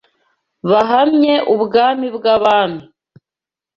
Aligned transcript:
bahamye 0.69 1.33
Umwami 1.53 2.05
w’abami 2.15 2.83